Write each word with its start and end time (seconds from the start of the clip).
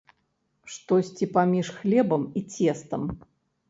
Штосьці 0.75 1.29
паміж 1.37 1.71
хлебам 1.79 2.29
і 2.37 2.41
цестам. 2.53 3.09